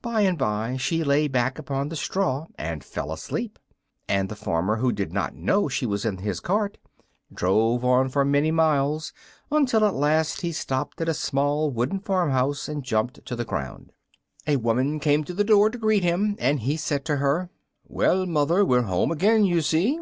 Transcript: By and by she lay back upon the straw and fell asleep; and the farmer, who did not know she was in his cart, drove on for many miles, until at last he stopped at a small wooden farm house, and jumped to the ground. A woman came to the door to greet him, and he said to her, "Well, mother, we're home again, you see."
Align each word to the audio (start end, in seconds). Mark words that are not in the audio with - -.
By 0.00 0.22
and 0.22 0.38
by 0.38 0.78
she 0.78 1.04
lay 1.04 1.28
back 1.28 1.58
upon 1.58 1.90
the 1.90 1.94
straw 1.96 2.46
and 2.56 2.82
fell 2.82 3.12
asleep; 3.12 3.58
and 4.08 4.30
the 4.30 4.34
farmer, 4.34 4.76
who 4.76 4.92
did 4.92 5.12
not 5.12 5.34
know 5.34 5.68
she 5.68 5.84
was 5.84 6.06
in 6.06 6.16
his 6.16 6.40
cart, 6.40 6.78
drove 7.30 7.84
on 7.84 8.08
for 8.08 8.24
many 8.24 8.50
miles, 8.50 9.12
until 9.52 9.84
at 9.84 9.92
last 9.92 10.40
he 10.40 10.52
stopped 10.52 11.02
at 11.02 11.08
a 11.10 11.12
small 11.12 11.70
wooden 11.70 12.00
farm 12.00 12.30
house, 12.30 12.66
and 12.66 12.82
jumped 12.82 13.26
to 13.26 13.36
the 13.36 13.44
ground. 13.44 13.92
A 14.46 14.56
woman 14.56 15.00
came 15.00 15.22
to 15.24 15.34
the 15.34 15.44
door 15.44 15.68
to 15.68 15.76
greet 15.76 16.02
him, 16.02 16.34
and 16.38 16.60
he 16.60 16.78
said 16.78 17.04
to 17.04 17.16
her, 17.16 17.50
"Well, 17.86 18.24
mother, 18.24 18.64
we're 18.64 18.84
home 18.84 19.12
again, 19.12 19.44
you 19.44 19.60
see." 19.60 20.00